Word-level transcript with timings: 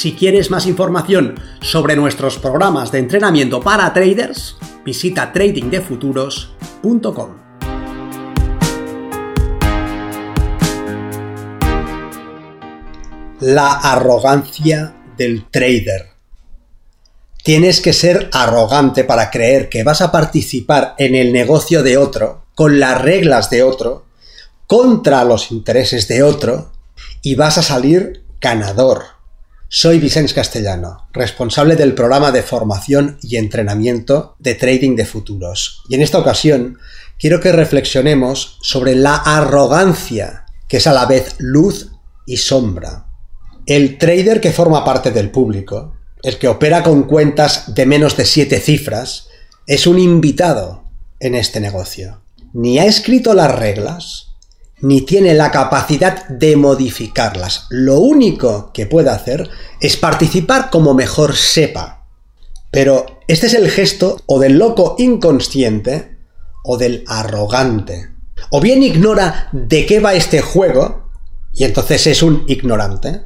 Si 0.00 0.14
quieres 0.14 0.50
más 0.50 0.64
información 0.64 1.38
sobre 1.60 1.94
nuestros 1.94 2.38
programas 2.38 2.90
de 2.90 3.00
entrenamiento 3.00 3.60
para 3.60 3.92
traders, 3.92 4.56
visita 4.82 5.30
tradingdefuturos.com. 5.30 7.36
La 13.40 13.72
arrogancia 13.72 14.96
del 15.18 15.44
trader. 15.50 16.06
Tienes 17.44 17.82
que 17.82 17.92
ser 17.92 18.30
arrogante 18.32 19.04
para 19.04 19.30
creer 19.30 19.68
que 19.68 19.84
vas 19.84 20.00
a 20.00 20.10
participar 20.10 20.94
en 20.96 21.14
el 21.14 21.30
negocio 21.30 21.82
de 21.82 21.98
otro, 21.98 22.46
con 22.54 22.80
las 22.80 22.98
reglas 23.02 23.50
de 23.50 23.62
otro, 23.62 24.06
contra 24.66 25.24
los 25.24 25.52
intereses 25.52 26.08
de 26.08 26.22
otro, 26.22 26.72
y 27.20 27.34
vas 27.34 27.58
a 27.58 27.62
salir 27.62 28.24
ganador. 28.40 29.19
Soy 29.72 30.00
Vicens 30.00 30.34
Castellano, 30.34 31.06
responsable 31.12 31.76
del 31.76 31.94
programa 31.94 32.32
de 32.32 32.42
formación 32.42 33.18
y 33.22 33.36
entrenamiento 33.36 34.34
de 34.40 34.56
trading 34.56 34.96
de 34.96 35.06
futuros. 35.06 35.84
Y 35.88 35.94
en 35.94 36.02
esta 36.02 36.18
ocasión 36.18 36.78
quiero 37.20 37.38
que 37.38 37.52
reflexionemos 37.52 38.58
sobre 38.62 38.96
la 38.96 39.14
arrogancia, 39.14 40.44
que 40.66 40.78
es 40.78 40.88
a 40.88 40.92
la 40.92 41.06
vez 41.06 41.36
luz 41.38 41.92
y 42.26 42.38
sombra. 42.38 43.06
El 43.64 43.96
trader 43.96 44.40
que 44.40 44.50
forma 44.50 44.84
parte 44.84 45.12
del 45.12 45.30
público, 45.30 45.94
el 46.24 46.36
que 46.38 46.48
opera 46.48 46.82
con 46.82 47.04
cuentas 47.04 47.72
de 47.72 47.86
menos 47.86 48.16
de 48.16 48.24
siete 48.24 48.58
cifras, 48.58 49.28
es 49.68 49.86
un 49.86 50.00
invitado 50.00 50.82
en 51.20 51.36
este 51.36 51.60
negocio. 51.60 52.22
Ni 52.54 52.80
ha 52.80 52.86
escrito 52.86 53.34
las 53.34 53.56
reglas, 53.56 54.29
ni 54.82 55.02
tiene 55.02 55.34
la 55.34 55.50
capacidad 55.50 56.26
de 56.28 56.56
modificarlas. 56.56 57.66
Lo 57.70 57.98
único 57.98 58.70
que 58.72 58.86
puede 58.86 59.10
hacer 59.10 59.48
es 59.80 59.96
participar 59.96 60.70
como 60.70 60.94
mejor 60.94 61.36
sepa. 61.36 62.06
Pero 62.70 63.20
este 63.26 63.46
es 63.46 63.54
el 63.54 63.70
gesto 63.70 64.20
o 64.26 64.38
del 64.38 64.58
loco 64.58 64.96
inconsciente 64.98 66.18
o 66.64 66.78
del 66.78 67.04
arrogante. 67.06 68.10
O 68.50 68.60
bien 68.60 68.82
ignora 68.82 69.48
de 69.52 69.86
qué 69.86 70.00
va 70.00 70.14
este 70.14 70.40
juego 70.40 71.10
y 71.52 71.64
entonces 71.64 72.06
es 72.06 72.22
un 72.22 72.44
ignorante. 72.46 73.22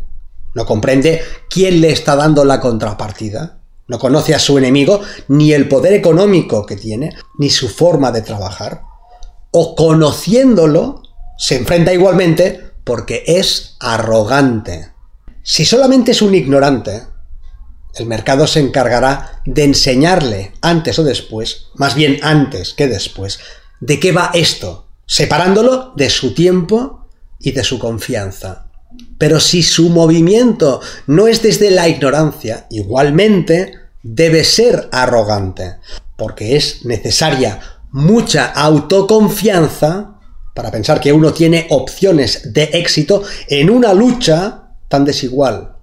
No 0.55 0.67
comprende 0.67 1.21
quién 1.51 1.81
le 1.81 1.91
está 1.91 2.17
dando 2.17 2.45
la 2.45 2.61
contrapartida. 2.61 3.61
No 3.87 3.99
conoce 3.99 4.35
a 4.35 4.39
su 4.39 4.57
enemigo, 4.57 5.01
ni 5.29 5.53
el 5.53 5.69
poder 5.69 5.93
económico 5.93 6.65
que 6.65 6.77
tiene, 6.77 7.15
ni 7.39 7.51
su 7.51 7.69
forma 7.69 8.13
de 8.13 8.23
trabajar. 8.23 8.83
O 9.51 9.75
conociéndolo, 9.75 11.03
se 11.39 11.57
enfrenta 11.57 11.93
igualmente 11.93 12.73
porque 12.85 13.25
es 13.27 13.77
arrogante. 13.81 14.91
Si 15.43 15.65
solamente 15.65 16.13
es 16.13 16.23
un 16.23 16.35
ignorante, 16.35 17.03
el 17.97 18.07
mercado 18.07 18.47
se 18.47 18.61
encargará 18.61 19.43
de 19.45 19.65
enseñarle 19.65 20.53
antes 20.61 20.99
o 20.99 21.05
después, 21.05 21.69
más 21.75 21.95
bien 21.95 22.19
antes 22.23 22.75
que 22.75 22.89
después, 22.89 23.39
de 23.81 24.01
qué 24.01 24.13
va 24.13 24.31
esto, 24.35 24.89
separándolo 25.07 25.93
de 25.97 26.11
su 26.11 26.35
tiempo 26.35 27.09
y 27.39 27.53
de 27.53 27.65
su 27.65 27.79
confianza. 27.79 28.71
Pero 29.19 29.41
si 29.41 29.63
su 29.63 29.91
movimiento 29.91 30.81
no 31.07 31.27
es 31.27 31.43
desde 31.43 31.71
la 31.71 31.89
ignorancia, 31.89 32.67
igualmente 32.71 33.75
debe 34.03 34.45
ser 34.45 34.89
arrogante, 34.93 35.77
porque 36.17 36.57
es 36.57 36.85
necesaria 36.85 37.61
mucha 37.91 38.47
autoconfianza 38.47 40.14
para 40.55 40.71
pensar 40.71 41.01
que 41.01 41.13
uno 41.13 41.33
tiene 41.35 41.67
opciones 41.71 42.53
de 42.53 42.71
éxito 42.73 43.23
en 43.49 43.69
una 43.69 43.93
lucha 43.93 44.71
tan 44.89 45.05
desigual. 45.05 45.77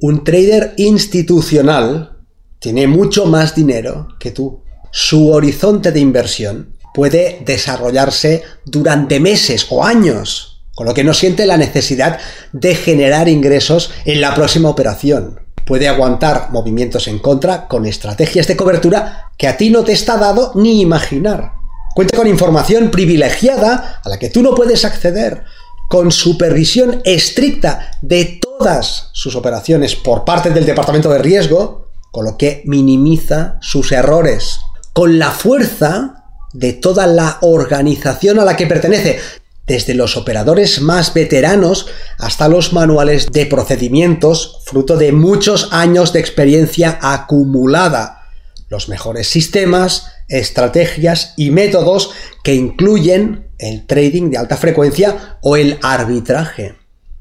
Un 0.00 0.24
trader 0.24 0.74
institucional 0.78 2.18
tiene 2.58 2.86
mucho 2.86 3.26
más 3.26 3.54
dinero 3.54 4.08
que 4.18 4.30
tú. 4.30 4.62
Su 4.90 5.30
horizonte 5.30 5.92
de 5.92 6.00
inversión 6.00 6.76
puede 6.94 7.42
desarrollarse 7.44 8.42
durante 8.64 9.20
meses 9.20 9.66
o 9.68 9.84
años, 9.84 10.62
con 10.74 10.86
lo 10.86 10.94
que 10.94 11.04
no 11.04 11.12
siente 11.12 11.44
la 11.46 11.56
necesidad 11.56 12.18
de 12.52 12.74
generar 12.74 13.28
ingresos 13.28 13.90
en 14.04 14.20
la 14.20 14.34
próxima 14.34 14.68
operación. 14.68 15.40
Puede 15.66 15.88
aguantar 15.88 16.50
movimientos 16.50 17.08
en 17.08 17.18
contra 17.18 17.68
con 17.68 17.86
estrategias 17.86 18.46
de 18.46 18.56
cobertura 18.56 19.30
que 19.36 19.48
a 19.48 19.56
ti 19.56 19.70
no 19.70 19.82
te 19.84 19.92
está 19.92 20.16
dado 20.16 20.52
ni 20.54 20.80
imaginar. 20.80 21.63
Cuenta 21.94 22.16
con 22.16 22.26
información 22.26 22.90
privilegiada 22.90 24.00
a 24.02 24.08
la 24.08 24.18
que 24.18 24.28
tú 24.28 24.42
no 24.42 24.54
puedes 24.54 24.84
acceder, 24.84 25.44
con 25.88 26.10
supervisión 26.10 27.00
estricta 27.04 27.92
de 28.02 28.40
todas 28.42 29.10
sus 29.12 29.36
operaciones 29.36 29.94
por 29.94 30.24
parte 30.24 30.50
del 30.50 30.66
departamento 30.66 31.08
de 31.10 31.18
riesgo, 31.18 31.88
con 32.10 32.24
lo 32.24 32.36
que 32.36 32.62
minimiza 32.64 33.58
sus 33.60 33.92
errores, 33.92 34.60
con 34.92 35.18
la 35.18 35.30
fuerza 35.30 36.24
de 36.52 36.72
toda 36.72 37.06
la 37.06 37.38
organización 37.42 38.40
a 38.40 38.44
la 38.44 38.56
que 38.56 38.66
pertenece, 38.66 39.20
desde 39.66 39.94
los 39.94 40.16
operadores 40.16 40.80
más 40.80 41.14
veteranos 41.14 41.86
hasta 42.18 42.48
los 42.48 42.72
manuales 42.72 43.30
de 43.32 43.46
procedimientos, 43.46 44.60
fruto 44.64 44.96
de 44.96 45.12
muchos 45.12 45.68
años 45.72 46.12
de 46.12 46.20
experiencia 46.20 46.98
acumulada, 47.00 48.22
los 48.68 48.88
mejores 48.88 49.28
sistemas, 49.28 50.13
estrategias 50.28 51.34
y 51.36 51.50
métodos 51.50 52.10
que 52.42 52.54
incluyen 52.54 53.48
el 53.58 53.86
trading 53.86 54.30
de 54.30 54.38
alta 54.38 54.56
frecuencia 54.56 55.38
o 55.42 55.56
el 55.56 55.78
arbitraje. 55.82 56.76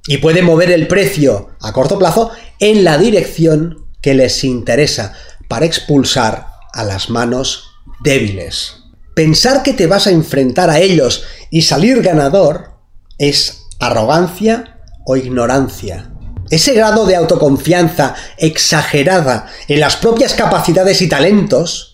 Y 0.08 0.18
puede 0.18 0.42
mover 0.42 0.72
el 0.72 0.88
precio 0.88 1.52
a 1.62 1.72
corto 1.72 1.98
plazo 1.98 2.32
en 2.60 2.84
la 2.84 2.98
dirección 2.98 3.88
que 4.02 4.14
les 4.14 4.44
interesa 4.44 5.14
para 5.48 5.66
expulsar 5.66 6.48
a 6.74 6.84
las 6.84 7.10
manos 7.10 7.70
débiles. 8.04 8.76
Pensar 9.16 9.64
que 9.64 9.74
te 9.74 9.88
vas 9.88 10.08
a 10.08 10.12
enfrentar 10.12 10.70
a 10.70 10.80
ellos 10.80 11.24
y 11.50 11.62
salir 11.62 12.02
ganador 12.02 12.72
es 13.18 13.68
arrogancia 13.80 14.82
o 15.06 15.16
ignorancia. 15.16 16.12
Ese 16.50 16.74
grado 16.74 17.06
de 17.06 17.16
autoconfianza 17.16 18.16
exagerada 18.38 19.48
en 19.68 19.80
las 19.80 19.96
propias 19.96 20.34
capacidades 20.34 21.02
y 21.02 21.08
talentos 21.08 21.93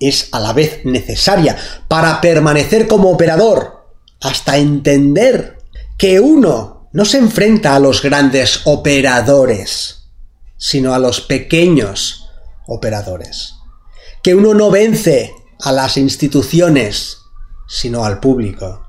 es 0.00 0.28
a 0.32 0.40
la 0.40 0.52
vez 0.52 0.84
necesaria 0.84 1.56
para 1.88 2.20
permanecer 2.20 2.86
como 2.86 3.10
operador, 3.10 3.86
hasta 4.20 4.56
entender 4.56 5.58
que 5.96 6.20
uno 6.20 6.88
no 6.92 7.04
se 7.04 7.18
enfrenta 7.18 7.74
a 7.74 7.78
los 7.78 8.02
grandes 8.02 8.62
operadores, 8.64 10.08
sino 10.56 10.94
a 10.94 10.98
los 10.98 11.20
pequeños 11.20 12.28
operadores. 12.66 13.54
Que 14.22 14.34
uno 14.34 14.54
no 14.54 14.70
vence 14.70 15.32
a 15.60 15.72
las 15.72 15.96
instituciones, 15.96 17.18
sino 17.68 18.04
al 18.04 18.20
público. 18.20 18.86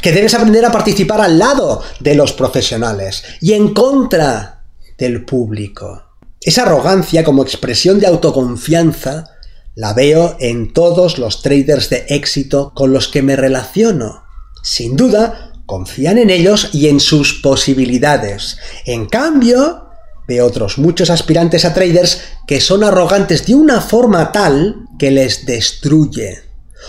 Que 0.00 0.12
debes 0.12 0.34
aprender 0.34 0.64
a 0.64 0.72
participar 0.72 1.20
al 1.20 1.38
lado 1.38 1.82
de 1.98 2.14
los 2.14 2.32
profesionales 2.32 3.24
y 3.40 3.54
en 3.54 3.74
contra 3.74 4.64
del 4.96 5.24
público. 5.24 6.04
Esa 6.40 6.62
arrogancia 6.62 7.24
como 7.24 7.42
expresión 7.42 7.98
de 7.98 8.06
autoconfianza 8.06 9.31
la 9.74 9.94
veo 9.94 10.36
en 10.40 10.72
todos 10.72 11.18
los 11.18 11.42
traders 11.42 11.88
de 11.88 12.04
éxito 12.08 12.72
con 12.74 12.92
los 12.92 13.08
que 13.08 13.22
me 13.22 13.36
relaciono. 13.36 14.24
Sin 14.62 14.96
duda, 14.96 15.52
confían 15.66 16.18
en 16.18 16.30
ellos 16.30 16.70
y 16.72 16.88
en 16.88 17.00
sus 17.00 17.40
posibilidades. 17.42 18.58
En 18.84 19.06
cambio, 19.06 19.88
veo 20.28 20.46
otros 20.46 20.78
muchos 20.78 21.10
aspirantes 21.10 21.64
a 21.64 21.74
traders 21.74 22.20
que 22.46 22.60
son 22.60 22.84
arrogantes 22.84 23.46
de 23.46 23.54
una 23.54 23.80
forma 23.80 24.32
tal 24.32 24.86
que 24.98 25.10
les 25.10 25.46
destruye. 25.46 26.42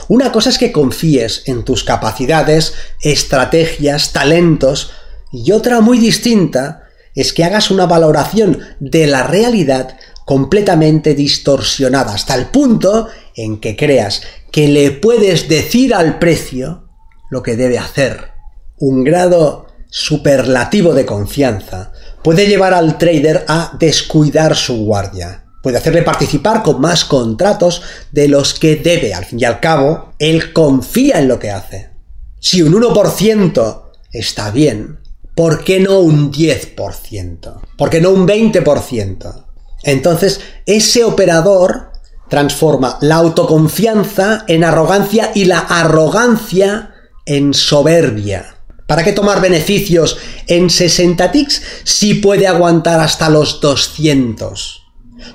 Una 0.07 0.31
cosa 0.31 0.49
es 0.49 0.57
que 0.57 0.71
confíes 0.71 1.43
en 1.45 1.63
tus 1.63 1.83
capacidades, 1.83 2.73
estrategias, 3.01 4.11
talentos, 4.11 4.91
y 5.31 5.51
otra 5.51 5.81
muy 5.81 5.97
distinta 5.97 6.83
es 7.15 7.31
que 7.33 7.43
hagas 7.43 7.71
una 7.71 7.85
valoración 7.85 8.59
de 8.79 9.07
la 9.07 9.23
realidad 9.23 9.97
completamente 10.25 11.15
distorsionada, 11.15 12.13
hasta 12.13 12.35
el 12.35 12.47
punto 12.47 13.07
en 13.35 13.59
que 13.59 13.75
creas 13.75 14.21
que 14.51 14.67
le 14.67 14.91
puedes 14.91 15.47
decir 15.47 15.93
al 15.93 16.19
precio 16.19 16.89
lo 17.29 17.41
que 17.41 17.55
debe 17.55 17.77
hacer. 17.77 18.31
Un 18.77 19.03
grado 19.03 19.67
superlativo 19.89 20.93
de 20.93 21.05
confianza 21.05 21.91
puede 22.23 22.47
llevar 22.47 22.73
al 22.73 22.97
trader 22.97 23.45
a 23.47 23.75
descuidar 23.79 24.55
su 24.55 24.85
guardia. 24.85 25.45
Puede 25.61 25.77
hacerle 25.77 26.03
participar 26.03 26.61
con 26.61 26.81
más 26.81 27.05
contratos 27.05 27.81
de 28.11 28.27
los 28.27 28.53
que 28.53 28.75
debe. 28.75 29.13
Al 29.13 29.25
fin 29.25 29.39
y 29.39 29.45
al 29.45 29.59
cabo, 29.59 30.13
él 30.19 30.51
confía 30.51 31.19
en 31.19 31.27
lo 31.27 31.39
que 31.39 31.51
hace. 31.51 31.91
Si 32.39 32.61
un 32.61 32.73
1% 32.73 33.83
está 34.11 34.51
bien, 34.51 34.99
¿por 35.35 35.63
qué 35.63 35.79
no 35.79 35.99
un 35.99 36.31
10%? 36.31 37.61
¿Por 37.77 37.89
qué 37.89 38.01
no 38.01 38.09
un 38.09 38.27
20%? 38.27 39.45
Entonces, 39.83 40.41
ese 40.65 41.03
operador 41.03 41.91
transforma 42.29 42.97
la 43.01 43.15
autoconfianza 43.15 44.45
en 44.47 44.63
arrogancia 44.63 45.31
y 45.35 45.45
la 45.45 45.59
arrogancia 45.59 46.95
en 47.25 47.53
soberbia. 47.53 48.55
¿Para 48.87 49.03
qué 49.03 49.13
tomar 49.13 49.41
beneficios 49.41 50.17
en 50.47 50.69
60 50.69 51.31
ticks 51.31 51.61
si 51.83 52.15
puede 52.15 52.47
aguantar 52.47 52.99
hasta 52.99 53.29
los 53.29 53.61
200? 53.61 54.83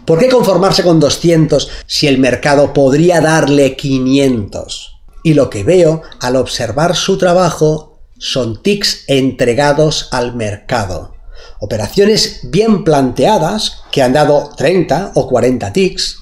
¿Por 0.05 0.19
qué 0.19 0.29
conformarse 0.29 0.83
con 0.83 1.01
200 1.01 1.71
si 1.87 2.09
el 2.09 2.19
mercado 2.19 2.73
podría 2.73 3.21
darle 3.21 3.77
500? 3.77 4.95
Y 5.23 5.35
lo 5.35 5.51
que 5.51 5.65
veo 5.65 6.03
al 6.21 6.37
observar 6.37 6.95
su 6.95 7.17
trabajo 7.17 8.01
son 8.19 8.63
ticks 8.63 9.05
entregados 9.07 10.09
al 10.13 10.35
mercado. 10.35 11.18
Operaciones 11.61 12.41
bien 12.45 12.85
planteadas 12.85 13.83
que 13.91 14.03
han 14.03 14.13
dado 14.13 14.51
30 14.57 15.13
o 15.15 15.29
40 15.29 15.73
ticks, 15.73 16.19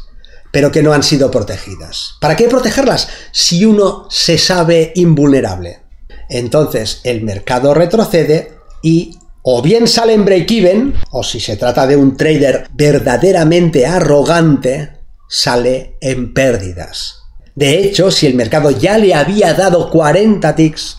pero 0.50 0.73
que 0.73 0.82
no 0.82 0.93
han 0.93 1.02
sido 1.02 1.31
protegidas. 1.31 2.17
¿Para 2.20 2.37
qué 2.37 2.49
protegerlas 2.49 3.08
si 3.32 3.64
uno 3.64 4.06
se 4.11 4.38
sabe 4.38 4.93
invulnerable? 4.94 5.81
Entonces 6.28 7.00
el 7.05 7.23
mercado 7.23 7.75
retrocede 7.75 8.52
y 8.82 9.19
o 9.43 9.62
bien 9.62 9.87
sale 9.87 10.14
en 10.14 10.25
break-even, 10.25 10.94
o 11.12 11.23
si 11.23 11.38
se 11.38 11.56
trata 11.56 11.87
de 11.87 11.96
un 11.96 12.17
trader 12.17 12.67
verdaderamente 12.73 13.87
arrogante, 13.87 14.90
sale 15.28 15.99
en 16.00 16.34
pérdidas. 16.34 17.20
De 17.55 17.78
hecho, 17.78 18.11
si 18.11 18.26
el 18.26 18.34
mercado 18.34 18.70
ya 18.70 18.99
le 18.99 19.14
había 19.14 19.55
dado 19.55 19.88
40 19.88 20.55
ticks, 20.56 20.99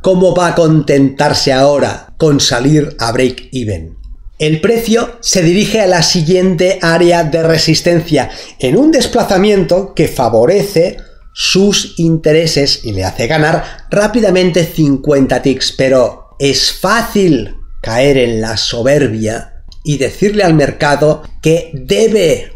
¿cómo 0.00 0.32
va 0.32 0.48
a 0.48 0.54
contentarse 0.54 1.52
ahora 1.52 2.07
con 2.18 2.40
salir 2.40 2.94
a 2.98 3.10
break-even? 3.12 3.96
El 4.38 4.60
precio 4.60 5.16
se 5.20 5.42
dirige 5.42 5.80
a 5.80 5.86
la 5.86 6.02
siguiente 6.02 6.78
área 6.82 7.24
de 7.24 7.42
resistencia 7.42 8.30
en 8.58 8.76
un 8.76 8.92
desplazamiento 8.92 9.94
que 9.94 10.06
favorece 10.06 10.98
sus 11.32 11.94
intereses 11.98 12.80
y 12.84 12.92
le 12.92 13.04
hace 13.04 13.26
ganar 13.26 13.86
rápidamente 13.90 14.64
50 14.64 15.40
ticks, 15.40 15.72
pero 15.72 16.36
es 16.38 16.72
fácil 16.72 17.56
caer 17.80 18.18
en 18.18 18.40
la 18.40 18.56
soberbia 18.56 19.64
y 19.82 19.96
decirle 19.96 20.44
al 20.44 20.54
mercado 20.54 21.22
que 21.40 21.70
debe 21.72 22.52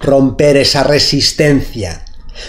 romper 0.00 0.58
esa 0.58 0.82
resistencia 0.82 2.04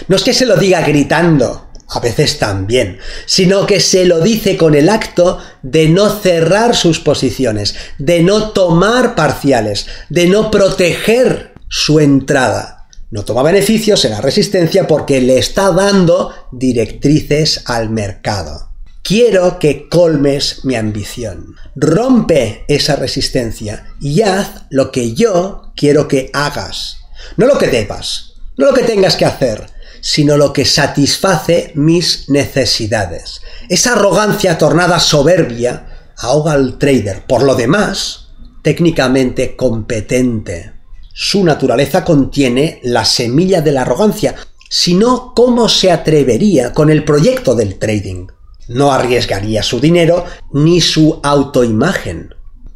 no 0.08 0.16
es 0.16 0.22
que 0.22 0.34
se 0.34 0.46
lo 0.46 0.56
diga 0.56 0.80
gritando, 0.82 1.65
a 1.88 2.00
veces 2.00 2.38
también, 2.38 2.98
sino 3.26 3.66
que 3.66 3.80
se 3.80 4.04
lo 4.04 4.20
dice 4.20 4.56
con 4.56 4.74
el 4.74 4.88
acto 4.88 5.38
de 5.62 5.88
no 5.88 6.10
cerrar 6.10 6.74
sus 6.74 7.00
posiciones, 7.00 7.74
de 7.98 8.22
no 8.22 8.50
tomar 8.50 9.14
parciales, 9.14 9.86
de 10.08 10.26
no 10.26 10.50
proteger 10.50 11.54
su 11.68 12.00
entrada. 12.00 12.88
No 13.10 13.24
toma 13.24 13.42
beneficios 13.42 14.04
en 14.04 14.12
la 14.12 14.20
resistencia 14.20 14.86
porque 14.86 15.20
le 15.20 15.38
está 15.38 15.70
dando 15.70 16.34
directrices 16.50 17.62
al 17.66 17.88
mercado. 17.90 18.70
Quiero 19.02 19.60
que 19.60 19.88
colmes 19.88 20.64
mi 20.64 20.74
ambición. 20.74 21.54
Rompe 21.76 22.64
esa 22.66 22.96
resistencia 22.96 23.94
y 24.00 24.22
haz 24.22 24.66
lo 24.70 24.90
que 24.90 25.14
yo 25.14 25.72
quiero 25.76 26.08
que 26.08 26.30
hagas. 26.32 26.98
No 27.36 27.46
lo 27.46 27.56
que 27.56 27.68
debas, 27.68 28.34
no 28.56 28.66
lo 28.66 28.74
que 28.74 28.82
tengas 28.82 29.14
que 29.14 29.24
hacer, 29.24 29.68
sino 30.06 30.36
lo 30.36 30.52
que 30.52 30.64
satisface 30.64 31.72
mis 31.74 32.28
necesidades. 32.28 33.40
Esa 33.68 33.94
arrogancia 33.94 34.56
tornada 34.56 35.00
soberbia 35.00 36.12
ahoga 36.18 36.52
al 36.52 36.78
trader. 36.78 37.24
Por 37.26 37.42
lo 37.42 37.56
demás, 37.56 38.28
técnicamente 38.62 39.56
competente. 39.56 40.74
Su 41.12 41.42
naturaleza 41.42 42.04
contiene 42.04 42.78
la 42.84 43.04
semilla 43.04 43.62
de 43.62 43.72
la 43.72 43.80
arrogancia, 43.80 44.36
sino 44.70 45.34
cómo 45.34 45.68
se 45.68 45.90
atrevería 45.90 46.72
con 46.72 46.88
el 46.88 47.02
proyecto 47.02 47.56
del 47.56 47.76
trading. 47.76 48.28
No 48.68 48.92
arriesgaría 48.92 49.64
su 49.64 49.80
dinero 49.80 50.24
ni 50.52 50.80
su 50.80 51.18
autoimagen. 51.20 52.32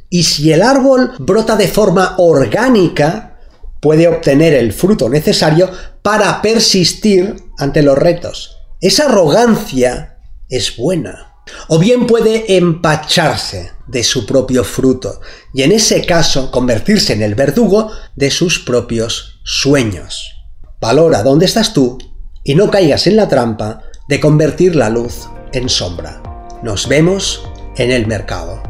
Y 0.08 0.24
si 0.24 0.50
el 0.50 0.62
árbol 0.62 1.12
brota 1.20 1.54
de 1.54 1.68
forma 1.68 2.16
orgánica, 2.18 3.29
puede 3.80 4.08
obtener 4.08 4.54
el 4.54 4.72
fruto 4.72 5.08
necesario 5.08 5.70
para 6.02 6.40
persistir 6.42 7.36
ante 7.58 7.82
los 7.82 7.96
retos. 7.98 8.58
Esa 8.80 9.06
arrogancia 9.06 10.18
es 10.48 10.76
buena. 10.76 11.34
O 11.68 11.78
bien 11.78 12.06
puede 12.06 12.56
empacharse 12.56 13.72
de 13.88 14.04
su 14.04 14.24
propio 14.24 14.62
fruto 14.62 15.20
y 15.52 15.62
en 15.62 15.72
ese 15.72 16.04
caso 16.06 16.50
convertirse 16.50 17.12
en 17.12 17.22
el 17.22 17.34
verdugo 17.34 17.90
de 18.14 18.30
sus 18.30 18.60
propios 18.60 19.40
sueños. 19.44 20.32
Valora 20.80 21.22
dónde 21.22 21.46
estás 21.46 21.72
tú 21.72 21.98
y 22.44 22.54
no 22.54 22.70
caigas 22.70 23.06
en 23.06 23.16
la 23.16 23.28
trampa 23.28 23.82
de 24.08 24.20
convertir 24.20 24.76
la 24.76 24.90
luz 24.90 25.28
en 25.52 25.68
sombra. 25.68 26.22
Nos 26.62 26.88
vemos 26.88 27.42
en 27.76 27.90
el 27.90 28.06
mercado. 28.06 28.69